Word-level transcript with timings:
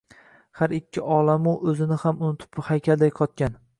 Har 0.61 0.71
ikki 0.77 1.03
olamu 1.17 1.53
oʼzini 1.73 1.99
ham 2.05 2.25
unutib 2.29 2.59
haykalday 2.71 3.13
qotgan 3.21 3.63